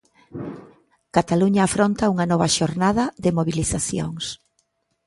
Cataluña 1.15 1.61
afronta 1.65 2.11
unha 2.13 2.25
nova 2.31 2.47
xornada 2.57 3.03
de 3.23 3.29
mobilizacións. 3.37 4.23